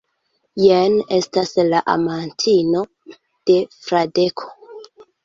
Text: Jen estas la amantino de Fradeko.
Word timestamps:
Jen 0.59 0.93
estas 1.17 1.51
la 1.73 1.81
amantino 1.95 2.81
de 3.51 3.59
Fradeko. 3.85 4.49